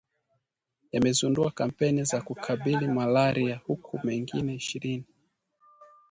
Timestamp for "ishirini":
4.55-5.05